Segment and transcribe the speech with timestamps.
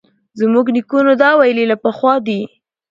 [0.39, 2.41] زموږ نیکونو دا ویلي له پخوا دي